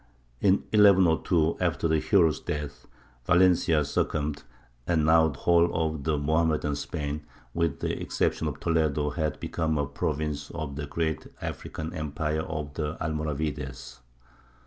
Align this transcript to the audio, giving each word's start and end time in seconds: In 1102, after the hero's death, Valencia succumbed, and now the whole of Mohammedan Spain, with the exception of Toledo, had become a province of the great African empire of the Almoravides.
In 0.39 0.63
1102, 0.73 1.57
after 1.59 1.87
the 1.87 1.99
hero's 1.99 2.39
death, 2.39 2.87
Valencia 3.27 3.85
succumbed, 3.85 4.41
and 4.87 5.05
now 5.05 5.27
the 5.27 5.37
whole 5.37 5.71
of 5.75 6.03
Mohammedan 6.23 6.75
Spain, 6.75 7.23
with 7.53 7.81
the 7.81 8.01
exception 8.01 8.47
of 8.47 8.59
Toledo, 8.59 9.11
had 9.11 9.39
become 9.39 9.77
a 9.77 9.85
province 9.85 10.49
of 10.55 10.75
the 10.75 10.87
great 10.87 11.27
African 11.39 11.93
empire 11.93 12.41
of 12.41 12.73
the 12.73 12.95
Almoravides. 12.99 13.99